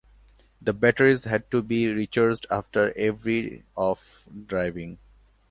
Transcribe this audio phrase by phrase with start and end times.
[0.59, 4.97] The batteries had to be recharged after every of driving.